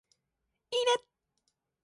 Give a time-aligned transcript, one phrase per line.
[0.73, 1.05] いいね